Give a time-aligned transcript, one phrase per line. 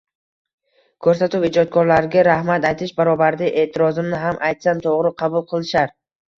[1.07, 5.99] Koʻrsatuv ijodkorlariga rahmat aytish barobarida eʼtirozimni ham aytsam, toʻgʻri qabul qilishar.